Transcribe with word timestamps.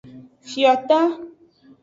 Fiota. 0.53 0.99